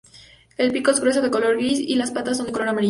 [0.57, 2.79] El pico es grueso, de color gris, y las patas son de color amarillo.